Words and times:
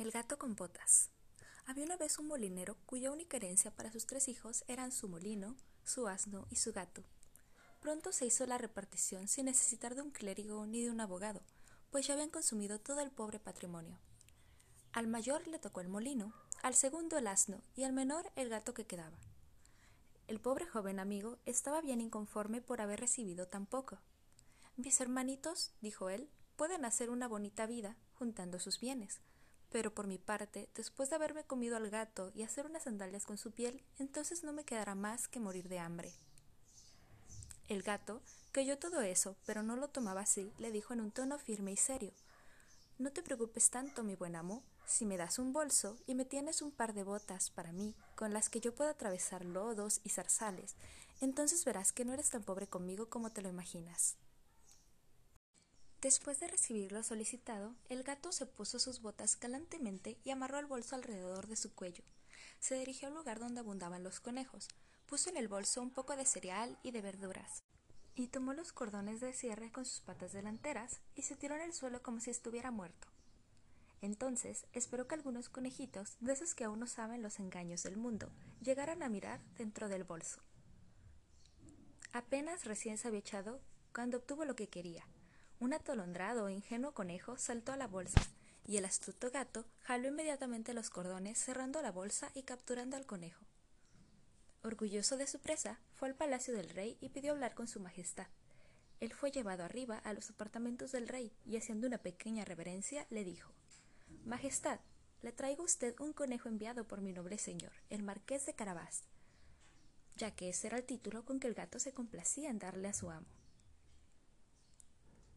El 0.00 0.12
gato 0.12 0.38
con 0.38 0.56
botas. 0.56 1.10
Había 1.66 1.84
una 1.84 1.98
vez 1.98 2.18
un 2.18 2.26
molinero 2.26 2.78
cuya 2.86 3.10
única 3.10 3.36
herencia 3.36 3.70
para 3.70 3.92
sus 3.92 4.06
tres 4.06 4.28
hijos 4.28 4.64
eran 4.66 4.92
su 4.92 5.10
molino, 5.10 5.58
su 5.84 6.08
asno 6.08 6.46
y 6.48 6.56
su 6.56 6.72
gato. 6.72 7.04
Pronto 7.80 8.10
se 8.10 8.24
hizo 8.24 8.46
la 8.46 8.56
repartición 8.56 9.28
sin 9.28 9.44
necesitar 9.44 9.94
de 9.94 10.00
un 10.00 10.10
clérigo 10.10 10.64
ni 10.64 10.82
de 10.82 10.90
un 10.90 11.02
abogado, 11.02 11.42
pues 11.90 12.06
ya 12.06 12.14
habían 12.14 12.30
consumido 12.30 12.80
todo 12.80 13.02
el 13.02 13.10
pobre 13.10 13.38
patrimonio. 13.40 13.98
Al 14.92 15.06
mayor 15.06 15.46
le 15.46 15.58
tocó 15.58 15.82
el 15.82 15.90
molino, 15.90 16.32
al 16.62 16.74
segundo 16.74 17.18
el 17.18 17.26
asno 17.26 17.60
y 17.76 17.82
al 17.84 17.92
menor 17.92 18.32
el 18.36 18.48
gato 18.48 18.72
que 18.72 18.86
quedaba. 18.86 19.18
El 20.28 20.40
pobre 20.40 20.64
joven 20.64 20.98
amigo 20.98 21.36
estaba 21.44 21.82
bien 21.82 22.00
inconforme 22.00 22.62
por 22.62 22.80
haber 22.80 23.00
recibido 23.00 23.48
tan 23.48 23.66
poco. 23.66 23.98
Mis 24.78 24.98
hermanitos, 24.98 25.72
dijo 25.82 26.08
él, 26.08 26.30
pueden 26.56 26.86
hacer 26.86 27.10
una 27.10 27.28
bonita 27.28 27.66
vida 27.66 27.98
juntando 28.14 28.60
sus 28.60 28.80
bienes, 28.80 29.20
pero 29.70 29.94
por 29.94 30.06
mi 30.06 30.18
parte, 30.18 30.68
después 30.74 31.10
de 31.10 31.16
haberme 31.16 31.44
comido 31.44 31.76
al 31.76 31.90
gato 31.90 32.30
y 32.34 32.42
hacer 32.42 32.66
unas 32.66 32.84
sandalias 32.84 33.24
con 33.24 33.38
su 33.38 33.52
piel, 33.52 33.82
entonces 33.98 34.42
no 34.42 34.52
me 34.52 34.64
quedará 34.64 34.94
más 34.94 35.28
que 35.28 35.40
morir 35.40 35.68
de 35.68 35.78
hambre. 35.78 36.12
El 37.68 37.82
gato, 37.82 38.20
que 38.52 38.60
oyó 38.60 38.78
todo 38.78 39.00
eso, 39.00 39.36
pero 39.46 39.62
no 39.62 39.76
lo 39.76 39.88
tomaba 39.88 40.22
así, 40.22 40.52
le 40.58 40.72
dijo 40.72 40.92
en 40.92 41.00
un 41.00 41.12
tono 41.12 41.38
firme 41.38 41.70
y 41.72 41.76
serio 41.76 42.12
No 42.98 43.12
te 43.12 43.22
preocupes 43.22 43.70
tanto, 43.70 44.02
mi 44.02 44.16
buen 44.16 44.34
amo, 44.34 44.64
si 44.86 45.06
me 45.06 45.16
das 45.16 45.38
un 45.38 45.52
bolso 45.52 45.96
y 46.06 46.16
me 46.16 46.24
tienes 46.24 46.62
un 46.62 46.72
par 46.72 46.92
de 46.94 47.04
botas 47.04 47.50
para 47.50 47.70
mí, 47.70 47.94
con 48.16 48.32
las 48.32 48.48
que 48.48 48.60
yo 48.60 48.74
pueda 48.74 48.90
atravesar 48.90 49.44
lodos 49.44 50.00
y 50.02 50.08
zarzales, 50.08 50.74
entonces 51.20 51.64
verás 51.64 51.92
que 51.92 52.04
no 52.04 52.12
eres 52.12 52.30
tan 52.30 52.42
pobre 52.42 52.66
conmigo 52.66 53.08
como 53.08 53.30
te 53.30 53.40
lo 53.40 53.48
imaginas. 53.48 54.16
Después 56.00 56.40
de 56.40 56.48
recibir 56.48 56.92
lo 56.92 57.02
solicitado, 57.02 57.74
el 57.90 58.02
gato 58.04 58.32
se 58.32 58.46
puso 58.46 58.78
sus 58.78 59.02
botas 59.02 59.38
galantemente 59.38 60.16
y 60.24 60.30
amarró 60.30 60.58
el 60.58 60.64
bolso 60.64 60.96
alrededor 60.96 61.46
de 61.46 61.56
su 61.56 61.74
cuello. 61.74 62.02
Se 62.58 62.74
dirigió 62.74 63.08
al 63.08 63.14
lugar 63.14 63.38
donde 63.38 63.60
abundaban 63.60 64.02
los 64.02 64.18
conejos, 64.18 64.68
puso 65.04 65.28
en 65.28 65.36
el 65.36 65.48
bolso 65.48 65.82
un 65.82 65.90
poco 65.90 66.16
de 66.16 66.24
cereal 66.24 66.78
y 66.82 66.92
de 66.92 67.02
verduras, 67.02 67.62
y 68.14 68.28
tomó 68.28 68.54
los 68.54 68.72
cordones 68.72 69.20
de 69.20 69.34
cierre 69.34 69.70
con 69.72 69.84
sus 69.84 70.00
patas 70.00 70.32
delanteras 70.32 71.00
y 71.16 71.22
se 71.22 71.36
tiró 71.36 71.54
en 71.56 71.62
el 71.62 71.74
suelo 71.74 72.02
como 72.02 72.20
si 72.20 72.30
estuviera 72.30 72.70
muerto. 72.70 73.08
Entonces 74.00 74.66
esperó 74.72 75.06
que 75.06 75.16
algunos 75.16 75.50
conejitos, 75.50 76.16
de 76.20 76.32
esos 76.32 76.54
que 76.54 76.64
aún 76.64 76.80
no 76.80 76.86
saben 76.86 77.20
los 77.20 77.38
engaños 77.38 77.82
del 77.82 77.98
mundo, 77.98 78.30
llegaran 78.62 79.02
a 79.02 79.10
mirar 79.10 79.42
dentro 79.58 79.90
del 79.90 80.04
bolso. 80.04 80.40
Apenas 82.14 82.64
recién 82.64 82.96
se 82.96 83.08
había 83.08 83.20
echado 83.20 83.60
cuando 83.92 84.16
obtuvo 84.16 84.46
lo 84.46 84.56
que 84.56 84.68
quería, 84.68 85.04
un 85.60 85.74
atolondrado 85.74 86.48
e 86.48 86.54
ingenuo 86.54 86.92
conejo 86.92 87.36
saltó 87.36 87.72
a 87.72 87.76
la 87.76 87.86
bolsa, 87.86 88.20
y 88.66 88.78
el 88.78 88.86
astuto 88.86 89.30
gato 89.30 89.66
jaló 89.82 90.08
inmediatamente 90.08 90.74
los 90.74 90.90
cordones 90.90 91.38
cerrando 91.38 91.82
la 91.82 91.92
bolsa 91.92 92.30
y 92.34 92.42
capturando 92.42 92.96
al 92.96 93.06
conejo. 93.06 93.44
Orgulloso 94.62 95.16
de 95.16 95.26
su 95.26 95.38
presa, 95.38 95.78
fue 95.94 96.08
al 96.08 96.14
palacio 96.14 96.54
del 96.54 96.70
rey 96.70 96.96
y 97.00 97.10
pidió 97.10 97.32
hablar 97.32 97.54
con 97.54 97.68
su 97.68 97.78
majestad. 97.78 98.26
Él 99.00 99.12
fue 99.12 99.30
llevado 99.30 99.64
arriba 99.64 99.98
a 99.98 100.12
los 100.12 100.30
apartamentos 100.30 100.92
del 100.92 101.08
rey 101.08 101.32
y 101.46 101.56
haciendo 101.56 101.86
una 101.86 101.98
pequeña 101.98 102.44
reverencia 102.44 103.06
le 103.10 103.24
dijo 103.24 103.52
Majestad, 104.24 104.80
le 105.22 105.32
traigo 105.32 105.62
a 105.62 105.66
usted 105.66 105.94
un 106.00 106.12
conejo 106.12 106.48
enviado 106.48 106.84
por 106.84 107.00
mi 107.00 107.12
noble 107.12 107.36
señor, 107.38 107.72
el 107.90 108.02
marqués 108.02 108.46
de 108.46 108.54
Carabás, 108.54 109.04
ya 110.16 110.30
que 110.34 110.48
ese 110.48 110.68
era 110.68 110.78
el 110.78 110.84
título 110.84 111.24
con 111.24 111.38
que 111.38 111.48
el 111.48 111.54
gato 111.54 111.78
se 111.78 111.92
complacía 111.92 112.50
en 112.50 112.58
darle 112.58 112.88
a 112.88 112.94
su 112.94 113.10
amo. 113.10 113.26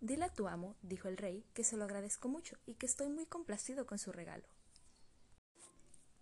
Dile 0.03 0.25
a 0.25 0.33
tu 0.33 0.49
amo, 0.49 0.75
dijo 0.81 1.07
el 1.07 1.15
rey, 1.15 1.45
que 1.53 1.63
se 1.63 1.77
lo 1.77 1.85
agradezco 1.85 2.27
mucho 2.27 2.57
y 2.65 2.73
que 2.73 2.85
estoy 2.85 3.07
muy 3.07 3.25
complacido 3.25 3.85
con 3.85 3.97
su 3.99 4.11
regalo. 4.11 4.43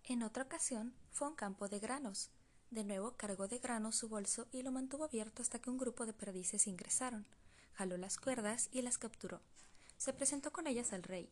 En 0.03 0.21
otra 0.21 0.43
ocasión 0.43 0.93
fue 1.09 1.25
a 1.25 1.31
un 1.31 1.35
campo 1.35 1.67
de 1.67 1.79
granos. 1.79 2.29
De 2.69 2.83
nuevo 2.83 3.17
cargó 3.17 3.47
de 3.47 3.57
granos 3.57 3.95
su 3.95 4.07
bolso 4.07 4.45
y 4.51 4.61
lo 4.61 4.71
mantuvo 4.71 5.05
abierto 5.05 5.41
hasta 5.41 5.57
que 5.57 5.71
un 5.71 5.79
grupo 5.79 6.05
de 6.05 6.13
perdices 6.13 6.67
ingresaron. 6.67 7.25
Jaló 7.73 7.97
las 7.97 8.17
cuerdas 8.17 8.69
y 8.71 8.83
las 8.83 8.99
capturó. 8.99 9.41
Se 9.97 10.13
presentó 10.13 10.51
con 10.51 10.67
ellas 10.67 10.93
al 10.93 11.01
rey, 11.01 11.31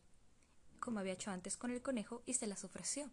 como 0.80 0.98
había 0.98 1.12
hecho 1.12 1.30
antes 1.30 1.56
con 1.56 1.70
el 1.70 1.82
conejo, 1.82 2.24
y 2.26 2.34
se 2.34 2.48
las 2.48 2.64
ofreció. 2.64 3.12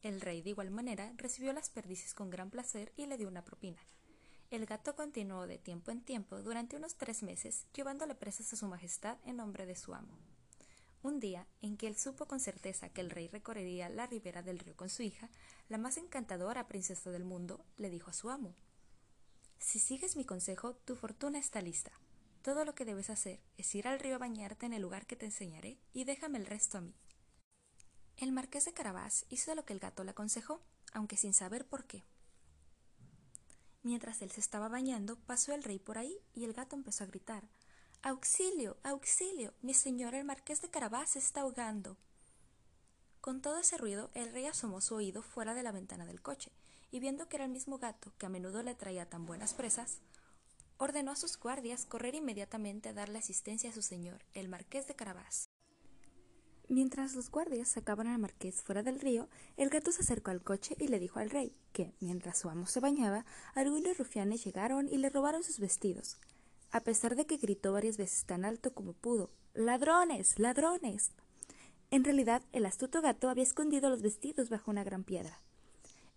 El 0.00 0.22
rey 0.22 0.40
de 0.40 0.48
igual 0.48 0.70
manera 0.70 1.12
recibió 1.18 1.52
las 1.52 1.68
perdices 1.68 2.14
con 2.14 2.30
gran 2.30 2.48
placer 2.48 2.94
y 2.96 3.04
le 3.04 3.18
dio 3.18 3.28
una 3.28 3.44
propina. 3.44 3.82
El 4.50 4.64
gato 4.64 4.96
continuó 4.96 5.46
de 5.46 5.58
tiempo 5.58 5.90
en 5.90 6.00
tiempo 6.00 6.40
durante 6.40 6.76
unos 6.76 6.94
tres 6.94 7.22
meses 7.22 7.66
llevándole 7.74 8.14
presas 8.14 8.50
a 8.50 8.56
su 8.56 8.66
majestad 8.66 9.18
en 9.26 9.36
nombre 9.36 9.66
de 9.66 9.76
su 9.76 9.94
amo. 9.94 10.16
Un 11.02 11.20
día, 11.20 11.46
en 11.60 11.76
que 11.76 11.86
él 11.86 11.96
supo 11.96 12.26
con 12.26 12.40
certeza 12.40 12.88
que 12.88 13.02
el 13.02 13.10
rey 13.10 13.28
recorrería 13.28 13.90
la 13.90 14.06
ribera 14.06 14.42
del 14.42 14.58
río 14.58 14.74
con 14.74 14.88
su 14.88 15.02
hija, 15.02 15.28
la 15.68 15.76
más 15.76 15.98
encantadora 15.98 16.66
princesa 16.66 17.10
del 17.10 17.24
mundo, 17.24 17.62
le 17.76 17.90
dijo 17.90 18.10
a 18.10 18.14
su 18.14 18.30
amo 18.30 18.54
Si 19.58 19.78
sigues 19.78 20.16
mi 20.16 20.24
consejo, 20.24 20.74
tu 20.74 20.96
fortuna 20.96 21.38
está 21.38 21.60
lista. 21.60 21.92
Todo 22.40 22.64
lo 22.64 22.74
que 22.74 22.86
debes 22.86 23.10
hacer 23.10 23.40
es 23.58 23.74
ir 23.74 23.86
al 23.86 24.00
río 24.00 24.14
a 24.14 24.18
bañarte 24.18 24.64
en 24.64 24.72
el 24.72 24.80
lugar 24.80 25.06
que 25.06 25.16
te 25.16 25.26
enseñaré 25.26 25.78
y 25.92 26.04
déjame 26.04 26.38
el 26.38 26.46
resto 26.46 26.78
a 26.78 26.80
mí. 26.80 26.94
El 28.16 28.32
marqués 28.32 28.64
de 28.64 28.72
Carabás 28.72 29.26
hizo 29.28 29.54
lo 29.54 29.66
que 29.66 29.74
el 29.74 29.78
gato 29.78 30.04
le 30.04 30.12
aconsejó, 30.12 30.62
aunque 30.94 31.18
sin 31.18 31.34
saber 31.34 31.66
por 31.66 31.84
qué. 31.84 32.02
Mientras 33.82 34.22
él 34.22 34.30
se 34.30 34.40
estaba 34.40 34.68
bañando, 34.68 35.16
pasó 35.26 35.54
el 35.54 35.62
rey 35.62 35.78
por 35.78 35.98
ahí 35.98 36.18
y 36.34 36.44
el 36.44 36.52
gato 36.52 36.76
empezó 36.76 37.04
a 37.04 37.06
gritar 37.06 37.48
Auxilio, 38.02 38.76
auxilio. 38.84 39.54
Mi 39.60 39.74
señor 39.74 40.14
el 40.14 40.24
marqués 40.24 40.62
de 40.62 40.70
Carabás 40.70 41.10
se 41.10 41.18
está 41.18 41.40
ahogando. 41.40 41.96
Con 43.20 43.42
todo 43.42 43.58
ese 43.58 43.76
ruido, 43.76 44.10
el 44.14 44.32
rey 44.32 44.46
asomó 44.46 44.80
su 44.80 44.94
oído 44.94 45.20
fuera 45.20 45.52
de 45.52 45.64
la 45.64 45.72
ventana 45.72 46.06
del 46.06 46.22
coche, 46.22 46.52
y 46.92 47.00
viendo 47.00 47.28
que 47.28 47.36
era 47.36 47.44
el 47.44 47.50
mismo 47.50 47.78
gato 47.78 48.12
que 48.16 48.26
a 48.26 48.28
menudo 48.28 48.62
le 48.62 48.76
traía 48.76 49.10
tan 49.10 49.26
buenas 49.26 49.52
presas, 49.52 49.98
ordenó 50.76 51.10
a 51.10 51.16
sus 51.16 51.36
guardias 51.38 51.86
correr 51.86 52.14
inmediatamente 52.14 52.88
a 52.88 52.92
darle 52.92 53.18
asistencia 53.18 53.70
a 53.70 53.74
su 53.74 53.82
señor, 53.82 54.24
el 54.32 54.48
marqués 54.48 54.86
de 54.86 54.94
Carabás. 54.94 55.47
Mientras 56.70 57.14
los 57.14 57.30
guardias 57.30 57.68
sacaban 57.68 58.08
al 58.08 58.18
marqués 58.18 58.62
fuera 58.62 58.82
del 58.82 59.00
río, 59.00 59.28
el 59.56 59.70
gato 59.70 59.90
se 59.90 60.02
acercó 60.02 60.30
al 60.30 60.42
coche 60.42 60.76
y 60.78 60.88
le 60.88 61.00
dijo 61.00 61.18
al 61.18 61.30
rey 61.30 61.54
que, 61.72 61.94
mientras 62.00 62.38
su 62.38 62.50
amo 62.50 62.66
se 62.66 62.80
bañaba, 62.80 63.24
algunos 63.54 63.96
rufianes 63.96 64.44
llegaron 64.44 64.86
y 64.86 64.98
le 64.98 65.08
robaron 65.08 65.42
sus 65.42 65.60
vestidos, 65.60 66.18
a 66.70 66.80
pesar 66.80 67.16
de 67.16 67.24
que 67.24 67.38
gritó 67.38 67.72
varias 67.72 67.96
veces 67.96 68.26
tan 68.26 68.44
alto 68.44 68.74
como 68.74 68.92
pudo 68.92 69.30
ladrones. 69.54 70.38
ladrones. 70.38 71.12
En 71.90 72.04
realidad, 72.04 72.42
el 72.52 72.66
astuto 72.66 73.00
gato 73.00 73.30
había 73.30 73.44
escondido 73.44 73.88
los 73.88 74.02
vestidos 74.02 74.50
bajo 74.50 74.70
una 74.70 74.84
gran 74.84 75.04
piedra. 75.04 75.40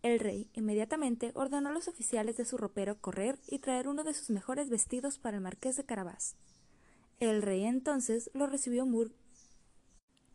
El 0.03 0.19
rey 0.19 0.49
inmediatamente 0.53 1.31
ordenó 1.33 1.69
a 1.69 1.71
los 1.71 1.87
oficiales 1.87 2.35
de 2.35 2.43
su 2.43 2.57
ropero 2.57 2.99
correr 2.99 3.39
y 3.47 3.59
traer 3.59 3.87
uno 3.87 4.03
de 4.03 4.13
sus 4.13 4.31
mejores 4.31 4.69
vestidos 4.69 5.17
para 5.17 5.37
el 5.37 5.43
marqués 5.43 5.77
de 5.77 5.85
Carabás. 5.85 6.35
El 7.19 7.41
rey 7.41 7.63
entonces 7.63 8.29
lo 8.33 8.47
recibió 8.47 8.85
muy 8.85 9.13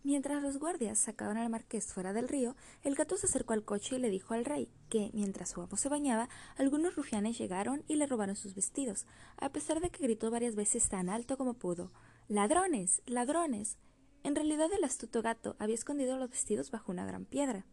Mientras 0.06 0.40
los 0.40 0.58
guardias 0.58 1.00
sacaban 1.00 1.36
al 1.36 1.50
marqués 1.50 1.92
fuera 1.92 2.12
del 2.12 2.28
río, 2.28 2.54
el 2.84 2.94
gato 2.94 3.16
se 3.16 3.26
acercó 3.26 3.54
al 3.54 3.64
coche 3.64 3.96
y 3.96 3.98
le 3.98 4.08
dijo 4.08 4.34
al 4.34 4.44
rey 4.44 4.68
que, 4.88 5.10
mientras 5.12 5.48
su 5.50 5.60
amo 5.60 5.76
se 5.76 5.88
bañaba, 5.88 6.28
algunos 6.56 6.94
rufianes 6.94 7.36
llegaron 7.36 7.82
y 7.88 7.96
le 7.96 8.06
robaron 8.06 8.36
sus 8.36 8.54
vestidos, 8.54 9.04
a 9.36 9.48
pesar 9.48 9.80
de 9.80 9.90
que 9.90 10.04
gritó 10.04 10.30
varias 10.30 10.54
veces 10.54 10.88
tan 10.88 11.08
alto 11.08 11.36
como 11.36 11.54
pudo 11.54 11.90
ladrones. 12.28 13.02
ladrones. 13.06 13.78
En 14.22 14.36
realidad 14.36 14.68
el 14.72 14.84
astuto 14.84 15.22
gato 15.22 15.56
había 15.58 15.74
escondido 15.74 16.16
los 16.18 16.30
vestidos 16.30 16.70
bajo 16.70 16.92
una 16.92 17.04
gran 17.04 17.24
piedra. 17.24 17.66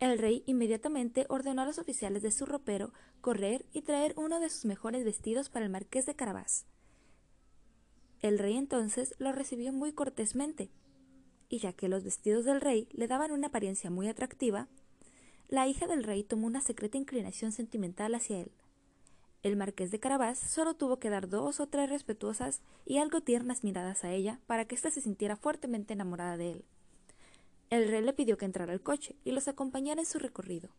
El 0.00 0.18
rey 0.18 0.42
inmediatamente 0.46 1.24
ordenó 1.28 1.62
a 1.62 1.66
los 1.66 1.78
oficiales 1.78 2.22
de 2.22 2.32
su 2.32 2.46
ropero 2.46 2.92
correr 3.20 3.64
y 3.72 3.82
traer 3.82 4.14
uno 4.16 4.40
de 4.40 4.50
sus 4.50 4.64
mejores 4.64 5.04
vestidos 5.04 5.50
para 5.50 5.64
el 5.64 5.70
marqués 5.70 6.04
de 6.04 6.16
Carabás. 6.16 6.66
El 8.22 8.40
rey 8.40 8.56
entonces 8.56 9.14
lo 9.18 9.30
recibió 9.30 9.72
muy 9.72 9.92
cortésmente 9.92 10.72
y 11.48 11.58
ya 11.58 11.72
que 11.72 11.88
los 11.88 12.04
vestidos 12.04 12.44
del 12.44 12.60
rey 12.60 12.88
le 12.92 13.06
daban 13.06 13.32
una 13.32 13.48
apariencia 13.48 13.90
muy 13.90 14.08
atractiva, 14.08 14.68
la 15.48 15.66
hija 15.68 15.86
del 15.86 16.04
rey 16.04 16.24
tomó 16.24 16.46
una 16.46 16.60
secreta 16.60 16.98
inclinación 16.98 17.52
sentimental 17.52 18.14
hacia 18.14 18.40
él. 18.40 18.50
El 19.42 19.56
marqués 19.56 19.90
de 19.90 20.00
Carabás 20.00 20.38
solo 20.38 20.74
tuvo 20.74 20.98
que 20.98 21.10
dar 21.10 21.28
dos 21.28 21.60
o 21.60 21.66
tres 21.66 21.90
respetuosas 21.90 22.62
y 22.86 22.96
algo 22.96 23.20
tiernas 23.20 23.62
miradas 23.62 24.02
a 24.02 24.10
ella 24.10 24.40
para 24.46 24.64
que 24.64 24.74
ésta 24.74 24.90
se 24.90 25.02
sintiera 25.02 25.36
fuertemente 25.36 25.92
enamorada 25.92 26.38
de 26.38 26.52
él. 26.52 26.64
El 27.68 27.88
rey 27.88 28.02
le 28.02 28.14
pidió 28.14 28.38
que 28.38 28.46
entrara 28.46 28.72
al 28.72 28.80
coche 28.80 29.16
y 29.22 29.32
los 29.32 29.46
acompañara 29.46 30.00
en 30.00 30.06
su 30.06 30.18
recorrido. 30.18 30.70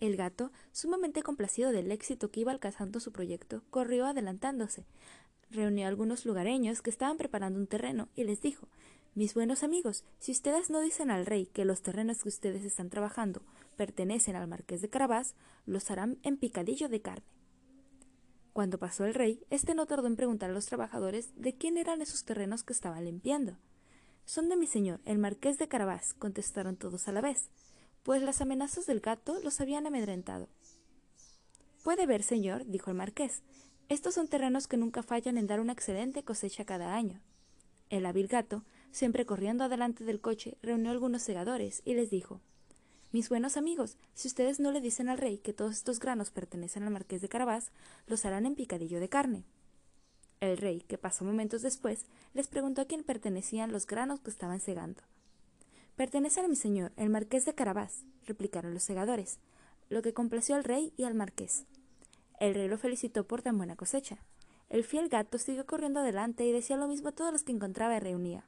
El 0.00 0.16
gato, 0.16 0.50
sumamente 0.72 1.22
complacido 1.22 1.70
del 1.70 1.92
éxito 1.92 2.32
que 2.32 2.40
iba 2.40 2.50
alcanzando 2.50 2.98
su 2.98 3.12
proyecto, 3.12 3.62
corrió 3.70 4.06
adelantándose, 4.06 4.84
reunió 5.48 5.86
a 5.86 5.88
algunos 5.88 6.26
lugareños 6.26 6.82
que 6.82 6.90
estaban 6.90 7.18
preparando 7.18 7.60
un 7.60 7.68
terreno 7.68 8.08
y 8.16 8.24
les 8.24 8.40
dijo 8.40 8.66
mis 9.14 9.34
buenos 9.34 9.62
amigos, 9.62 10.04
si 10.18 10.32
ustedes 10.32 10.70
no 10.70 10.80
dicen 10.80 11.10
al 11.10 11.26
rey 11.26 11.44
que 11.46 11.66
los 11.66 11.82
terrenos 11.82 12.22
que 12.22 12.30
ustedes 12.30 12.64
están 12.64 12.88
trabajando 12.88 13.42
pertenecen 13.76 14.36
al 14.36 14.48
marqués 14.48 14.80
de 14.80 14.88
Carabás, 14.88 15.34
los 15.66 15.90
harán 15.90 16.18
en 16.22 16.38
picadillo 16.38 16.88
de 16.88 17.02
carne. 17.02 17.26
Cuando 18.54 18.78
pasó 18.78 19.04
el 19.04 19.12
rey, 19.12 19.44
éste 19.50 19.74
no 19.74 19.84
tardó 19.84 20.06
en 20.06 20.16
preguntar 20.16 20.50
a 20.50 20.54
los 20.54 20.66
trabajadores 20.66 21.30
de 21.36 21.54
quién 21.54 21.76
eran 21.76 22.00
esos 22.00 22.24
terrenos 22.24 22.62
que 22.62 22.72
estaban 22.72 23.04
limpiando. 23.04 23.58
Son 24.24 24.48
de 24.48 24.56
mi 24.56 24.66
señor, 24.66 25.00
el 25.04 25.18
marqués 25.18 25.58
de 25.58 25.68
Carabás, 25.68 26.14
contestaron 26.14 26.76
todos 26.76 27.06
a 27.06 27.12
la 27.12 27.20
vez, 27.20 27.50
pues 28.02 28.22
las 28.22 28.40
amenazas 28.40 28.86
del 28.86 29.00
gato 29.00 29.40
los 29.42 29.60
habían 29.60 29.86
amedrentado. 29.86 30.48
Puede 31.82 32.06
ver, 32.06 32.22
señor, 32.22 32.64
dijo 32.66 32.90
el 32.90 32.96
marqués, 32.96 33.42
estos 33.88 34.14
son 34.14 34.28
terrenos 34.28 34.68
que 34.68 34.78
nunca 34.78 35.02
fallan 35.02 35.36
en 35.36 35.46
dar 35.46 35.60
una 35.60 35.74
excelente 35.74 36.22
cosecha 36.22 36.64
cada 36.64 36.94
año. 36.94 37.20
El 37.90 38.06
hábil 38.06 38.26
gato, 38.26 38.64
siempre 38.92 39.26
corriendo 39.26 39.64
adelante 39.64 40.04
del 40.04 40.20
coche, 40.20 40.56
reunió 40.62 40.90
algunos 40.90 41.22
segadores 41.22 41.82
y 41.84 41.94
les 41.94 42.10
dijo 42.10 42.40
Mis 43.10 43.28
buenos 43.28 43.56
amigos, 43.56 43.96
si 44.14 44.28
ustedes 44.28 44.60
no 44.60 44.70
le 44.70 44.80
dicen 44.80 45.08
al 45.08 45.18
rey 45.18 45.38
que 45.38 45.52
todos 45.52 45.72
estos 45.72 45.98
granos 45.98 46.30
pertenecen 46.30 46.84
al 46.84 46.90
marqués 46.90 47.20
de 47.20 47.28
Carabás, 47.28 47.72
los 48.06 48.24
harán 48.24 48.46
en 48.46 48.54
picadillo 48.54 49.00
de 49.00 49.08
carne. 49.08 49.44
El 50.40 50.58
rey, 50.58 50.80
que 50.80 50.98
pasó 50.98 51.24
momentos 51.24 51.62
después, 51.62 52.04
les 52.34 52.48
preguntó 52.48 52.82
a 52.82 52.84
quién 52.84 53.02
pertenecían 53.02 53.72
los 53.72 53.86
granos 53.86 54.20
que 54.20 54.30
estaban 54.30 54.60
segando. 54.60 55.02
Pertenecen 55.96 56.44
a 56.44 56.48
mi 56.48 56.56
señor, 56.56 56.92
el 56.96 57.10
marqués 57.10 57.44
de 57.44 57.54
Carabás, 57.54 58.04
replicaron 58.26 58.74
los 58.74 58.82
segadores, 58.82 59.38
lo 59.88 60.02
que 60.02 60.14
complació 60.14 60.54
al 60.56 60.64
rey 60.64 60.92
y 60.96 61.04
al 61.04 61.14
marqués. 61.14 61.64
El 62.40 62.54
rey 62.54 62.66
lo 62.66 62.76
felicitó 62.76 63.24
por 63.24 63.42
tan 63.42 63.56
buena 63.56 63.76
cosecha. 63.76 64.18
El 64.68 64.84
fiel 64.84 65.08
gato 65.08 65.38
siguió 65.38 65.64
corriendo 65.66 66.00
adelante 66.00 66.44
y 66.44 66.50
decía 66.50 66.76
lo 66.76 66.88
mismo 66.88 67.10
a 67.10 67.12
todos 67.12 67.30
los 67.30 67.42
que 67.44 67.52
encontraba 67.52 67.96
y 67.96 68.00
reunía. 68.00 68.44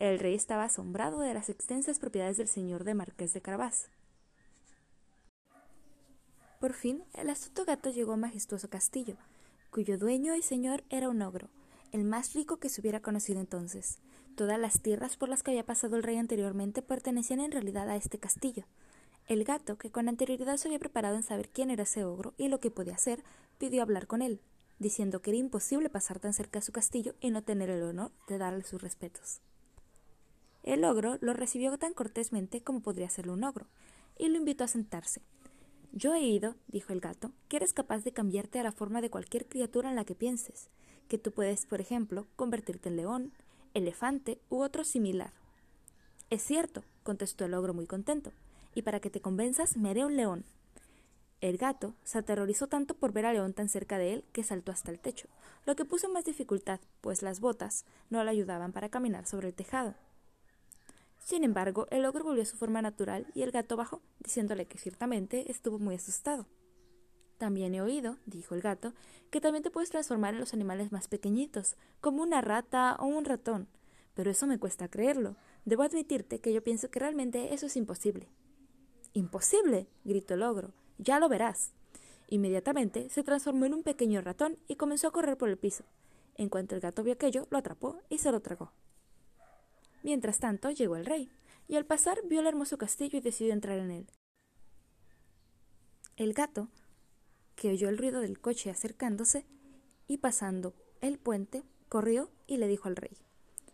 El 0.00 0.18
rey 0.18 0.34
estaba 0.34 0.64
asombrado 0.64 1.20
de 1.20 1.34
las 1.34 1.50
extensas 1.50 1.98
propiedades 1.98 2.38
del 2.38 2.48
señor 2.48 2.84
de 2.84 2.94
Marqués 2.94 3.34
de 3.34 3.42
Carabás. 3.42 3.90
Por 6.58 6.72
fin, 6.72 7.04
el 7.12 7.28
astuto 7.28 7.66
gato 7.66 7.90
llegó 7.90 8.12
a 8.12 8.14
un 8.14 8.22
majestuoso 8.22 8.70
castillo, 8.70 9.16
cuyo 9.70 9.98
dueño 9.98 10.34
y 10.34 10.42
señor 10.42 10.84
era 10.88 11.10
un 11.10 11.20
ogro, 11.20 11.50
el 11.92 12.04
más 12.04 12.32
rico 12.32 12.56
que 12.56 12.70
se 12.70 12.80
hubiera 12.80 13.00
conocido 13.00 13.40
entonces. 13.40 13.98
Todas 14.36 14.58
las 14.58 14.80
tierras 14.80 15.18
por 15.18 15.28
las 15.28 15.42
que 15.42 15.50
había 15.50 15.66
pasado 15.66 15.96
el 15.96 16.02
rey 16.02 16.16
anteriormente 16.16 16.80
pertenecían 16.80 17.40
en 17.40 17.52
realidad 17.52 17.86
a 17.90 17.96
este 17.96 18.18
castillo. 18.18 18.64
El 19.26 19.44
gato, 19.44 19.76
que 19.76 19.90
con 19.90 20.08
anterioridad 20.08 20.56
se 20.56 20.68
había 20.68 20.78
preparado 20.78 21.16
en 21.16 21.24
saber 21.24 21.50
quién 21.50 21.70
era 21.70 21.82
ese 21.82 22.06
ogro 22.06 22.32
y 22.38 22.48
lo 22.48 22.58
que 22.58 22.70
podía 22.70 22.94
hacer, 22.94 23.22
pidió 23.58 23.82
hablar 23.82 24.06
con 24.06 24.22
él, 24.22 24.40
diciendo 24.78 25.20
que 25.20 25.32
era 25.32 25.38
imposible 25.38 25.90
pasar 25.90 26.20
tan 26.20 26.32
cerca 26.32 26.60
a 26.60 26.62
su 26.62 26.72
castillo 26.72 27.16
y 27.20 27.30
no 27.30 27.42
tener 27.42 27.68
el 27.68 27.82
honor 27.82 28.12
de 28.28 28.38
darle 28.38 28.64
sus 28.64 28.80
respetos. 28.80 29.42
El 30.62 30.84
ogro 30.84 31.16
lo 31.20 31.32
recibió 31.32 31.76
tan 31.78 31.94
cortésmente 31.94 32.62
como 32.62 32.80
podría 32.80 33.06
hacerlo 33.06 33.32
un 33.32 33.44
ogro, 33.44 33.66
y 34.18 34.28
lo 34.28 34.36
invitó 34.36 34.64
a 34.64 34.68
sentarse. 34.68 35.22
Yo 35.92 36.14
he 36.14 36.18
oído, 36.18 36.54
dijo 36.68 36.92
el 36.92 37.00
gato, 37.00 37.32
que 37.48 37.56
eres 37.56 37.72
capaz 37.72 38.04
de 38.04 38.12
cambiarte 38.12 38.60
a 38.60 38.62
la 38.62 38.72
forma 38.72 39.00
de 39.00 39.10
cualquier 39.10 39.46
criatura 39.46 39.90
en 39.90 39.96
la 39.96 40.04
que 40.04 40.14
pienses, 40.14 40.68
que 41.08 41.18
tú 41.18 41.32
puedes, 41.32 41.66
por 41.66 41.80
ejemplo, 41.80 42.26
convertirte 42.36 42.90
en 42.90 42.96
león, 42.96 43.32
elefante 43.74 44.38
u 44.50 44.60
otro 44.60 44.84
similar. 44.84 45.32
Es 46.28 46.42
cierto, 46.42 46.84
contestó 47.02 47.44
el 47.44 47.54
ogro 47.54 47.74
muy 47.74 47.86
contento, 47.86 48.30
y 48.74 48.82
para 48.82 49.00
que 49.00 49.10
te 49.10 49.20
convenzas 49.20 49.76
me 49.76 49.90
haré 49.90 50.04
un 50.04 50.16
león. 50.16 50.44
El 51.40 51.56
gato 51.56 51.94
se 52.04 52.18
aterrorizó 52.18 52.66
tanto 52.66 52.94
por 52.94 53.12
ver 53.12 53.24
al 53.24 53.34
león 53.34 53.54
tan 53.54 53.68
cerca 53.68 53.96
de 53.96 54.12
él 54.12 54.24
que 54.32 54.44
saltó 54.44 54.72
hasta 54.72 54.90
el 54.90 55.00
techo, 55.00 55.26
lo 55.64 55.74
que 55.74 55.86
puso 55.86 56.08
más 56.10 56.24
dificultad, 56.24 56.80
pues 57.00 57.22
las 57.22 57.40
botas 57.40 57.86
no 58.10 58.22
le 58.22 58.30
ayudaban 58.30 58.72
para 58.72 58.90
caminar 58.90 59.26
sobre 59.26 59.48
el 59.48 59.54
tejado. 59.54 59.94
Sin 61.20 61.44
embargo, 61.44 61.86
el 61.90 62.04
ogro 62.04 62.24
volvió 62.24 62.42
a 62.42 62.46
su 62.46 62.56
forma 62.56 62.82
natural 62.82 63.26
y 63.34 63.42
el 63.42 63.52
gato 63.52 63.76
bajó, 63.76 64.02
diciéndole 64.18 64.66
que 64.66 64.78
ciertamente 64.78 65.50
estuvo 65.50 65.78
muy 65.78 65.94
asustado. 65.94 66.46
También 67.38 67.74
he 67.74 67.80
oído, 67.80 68.18
dijo 68.26 68.54
el 68.54 68.60
gato, 68.60 68.92
que 69.30 69.40
también 69.40 69.62
te 69.62 69.70
puedes 69.70 69.90
transformar 69.90 70.34
en 70.34 70.40
los 70.40 70.52
animales 70.52 70.92
más 70.92 71.08
pequeñitos, 71.08 71.76
como 72.00 72.22
una 72.22 72.40
rata 72.40 72.96
o 72.98 73.06
un 73.06 73.24
ratón. 73.24 73.68
Pero 74.14 74.30
eso 74.30 74.46
me 74.46 74.58
cuesta 74.58 74.88
creerlo. 74.88 75.36
Debo 75.64 75.82
admitirte 75.82 76.40
que 76.40 76.52
yo 76.52 76.62
pienso 76.62 76.90
que 76.90 76.98
realmente 76.98 77.54
eso 77.54 77.66
es 77.66 77.76
imposible. 77.76 78.28
Imposible. 79.12 79.88
gritó 80.04 80.34
el 80.34 80.42
ogro. 80.42 80.72
Ya 80.98 81.18
lo 81.18 81.28
verás. 81.28 81.72
Inmediatamente 82.28 83.08
se 83.08 83.22
transformó 83.22 83.64
en 83.66 83.74
un 83.74 83.82
pequeño 83.82 84.20
ratón 84.20 84.58
y 84.68 84.76
comenzó 84.76 85.08
a 85.08 85.12
correr 85.12 85.36
por 85.36 85.48
el 85.48 85.56
piso. 85.56 85.84
En 86.34 86.48
cuanto 86.48 86.74
el 86.74 86.80
gato 86.80 87.02
vio 87.02 87.14
aquello, 87.14 87.46
lo 87.50 87.58
atrapó 87.58 88.00
y 88.08 88.18
se 88.18 88.30
lo 88.30 88.40
tragó. 88.40 88.72
Mientras 90.02 90.38
tanto 90.38 90.70
llegó 90.70 90.96
el 90.96 91.06
rey, 91.06 91.30
y 91.68 91.76
al 91.76 91.86
pasar 91.86 92.18
vio 92.26 92.40
el 92.40 92.46
hermoso 92.46 92.78
castillo 92.78 93.18
y 93.18 93.20
decidió 93.20 93.52
entrar 93.52 93.78
en 93.78 93.90
él. 93.90 94.06
El 96.16 96.32
gato, 96.32 96.68
que 97.54 97.70
oyó 97.70 97.88
el 97.88 97.98
ruido 97.98 98.20
del 98.20 98.40
coche 98.40 98.70
acercándose, 98.70 99.46
y 100.08 100.18
pasando 100.18 100.74
el 101.00 101.18
puente, 101.18 101.62
corrió 101.88 102.30
y 102.46 102.56
le 102.56 102.66
dijo 102.66 102.88
al 102.88 102.96
rey 102.96 103.16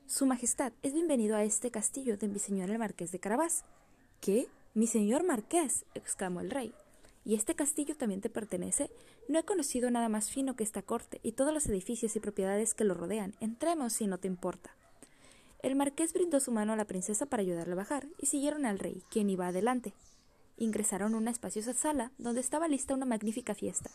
Su 0.06 0.26
Majestad 0.26 0.72
es 0.82 0.92
bienvenido 0.92 1.36
a 1.36 1.44
este 1.44 1.70
castillo 1.70 2.18
de 2.18 2.28
mi 2.28 2.38
señor 2.38 2.70
el 2.70 2.78
marqués 2.78 3.10
de 3.12 3.18
Carabás. 3.18 3.64
¿Qué? 4.20 4.46
Mi 4.74 4.86
señor 4.86 5.24
marqués. 5.24 5.86
exclamó 5.94 6.40
el 6.40 6.50
rey. 6.50 6.74
¿Y 7.24 7.34
este 7.34 7.54
castillo 7.54 7.96
también 7.96 8.20
te 8.20 8.28
pertenece? 8.28 8.90
No 9.28 9.38
he 9.38 9.44
conocido 9.44 9.90
nada 9.90 10.08
más 10.08 10.30
fino 10.30 10.54
que 10.54 10.62
esta 10.62 10.82
corte 10.82 11.18
y 11.22 11.32
todos 11.32 11.52
los 11.52 11.66
edificios 11.66 12.14
y 12.14 12.20
propiedades 12.20 12.74
que 12.74 12.84
lo 12.84 12.94
rodean. 12.94 13.34
Entremos 13.40 13.94
si 13.94 14.06
no 14.06 14.18
te 14.18 14.28
importa. 14.28 14.75
El 15.60 15.74
marqués 15.74 16.12
brindó 16.12 16.40
su 16.40 16.52
mano 16.52 16.72
a 16.72 16.76
la 16.76 16.84
princesa 16.84 17.26
para 17.26 17.42
ayudarle 17.42 17.72
a 17.72 17.76
bajar 17.76 18.06
y 18.18 18.26
siguieron 18.26 18.66
al 18.66 18.78
rey, 18.78 19.02
quien 19.10 19.30
iba 19.30 19.48
adelante. 19.48 19.94
Ingresaron 20.56 21.14
a 21.14 21.18
una 21.18 21.30
espaciosa 21.30 21.74
sala 21.74 22.12
donde 22.18 22.40
estaba 22.40 22.68
lista 22.68 22.94
una 22.94 23.06
magnífica 23.06 23.54
fiesta, 23.54 23.90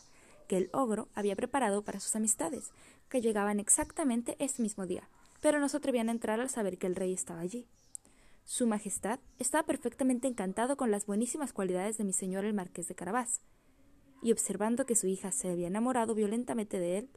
que 0.48 0.56
el 0.56 0.70
ogro 0.72 1.08
había 1.14 1.36
preparado 1.36 1.82
para 1.82 2.00
sus 2.00 2.14
amistades, 2.14 2.70
que 3.08 3.20
llegaban 3.20 3.60
exactamente 3.60 4.36
ese 4.38 4.62
mismo 4.62 4.86
día, 4.86 5.08
pero 5.40 5.60
no 5.60 5.68
se 5.68 5.76
atrevían 5.76 6.08
a 6.08 6.12
entrar 6.12 6.40
al 6.40 6.50
saber 6.50 6.78
que 6.78 6.86
el 6.86 6.96
rey 6.96 7.12
estaba 7.12 7.40
allí. 7.40 7.66
Su 8.44 8.66
Majestad 8.66 9.20
estaba 9.38 9.64
perfectamente 9.64 10.28
encantado 10.28 10.76
con 10.76 10.90
las 10.90 11.06
buenísimas 11.06 11.52
cualidades 11.52 11.96
de 11.96 12.04
mi 12.04 12.12
señor 12.12 12.44
el 12.44 12.54
marqués 12.54 12.88
de 12.88 12.94
Carabás, 12.94 13.40
y 14.20 14.32
observando 14.32 14.86
que 14.86 14.94
su 14.94 15.06
hija 15.06 15.32
se 15.32 15.50
había 15.50 15.66
enamorado 15.66 16.14
violentamente 16.14 16.78
de 16.78 16.98
él, 16.98 17.10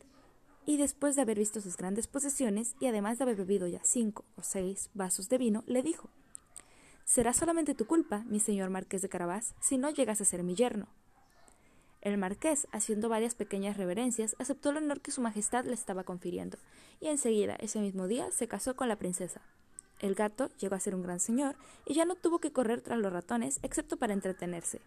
y 0.65 0.77
después 0.77 1.15
de 1.15 1.21
haber 1.21 1.39
visto 1.39 1.61
sus 1.61 1.77
grandes 1.77 2.07
posesiones 2.07 2.75
y 2.79 2.87
además 2.87 3.17
de 3.17 3.23
haber 3.23 3.35
bebido 3.35 3.67
ya 3.67 3.81
cinco 3.83 4.25
o 4.35 4.41
seis 4.43 4.89
vasos 4.93 5.29
de 5.29 5.37
vino, 5.37 5.63
le 5.67 5.81
dijo 5.83 6.09
Será 7.05 7.33
solamente 7.33 7.75
tu 7.75 7.85
culpa, 7.85 8.23
mi 8.27 8.39
señor 8.39 8.71
marqués 8.71 9.01
de 9.01 9.09
Carabás, 9.09 9.53
si 9.61 9.77
no 9.77 9.91
llegas 9.91 10.21
a 10.21 10.25
ser 10.25 10.41
mi 10.41 10.55
yerno. 10.55 10.87
El 12.01 12.17
marqués, 12.17 12.67
haciendo 12.71 13.09
varias 13.09 13.35
pequeñas 13.35 13.77
reverencias, 13.77 14.35
aceptó 14.39 14.71
el 14.71 14.77
honor 14.77 15.01
que 15.01 15.11
su 15.11 15.21
majestad 15.21 15.65
le 15.65 15.73
estaba 15.73 16.03
confiriendo, 16.03 16.57
y 16.99 17.07
enseguida, 17.07 17.55
ese 17.59 17.79
mismo 17.79 18.07
día, 18.07 18.31
se 18.31 18.47
casó 18.47 18.75
con 18.75 18.89
la 18.89 18.95
princesa. 18.95 19.41
El 19.99 20.13
gato 20.13 20.49
llegó 20.59 20.75
a 20.75 20.79
ser 20.79 20.95
un 20.95 21.03
gran 21.03 21.19
señor, 21.19 21.55
y 21.85 21.93
ya 21.93 22.05
no 22.05 22.15
tuvo 22.15 22.39
que 22.39 22.51
correr 22.51 22.81
tras 22.81 22.99
los 22.99 23.13
ratones, 23.13 23.59
excepto 23.61 23.97
para 23.97 24.13
entretenerse. 24.13 24.81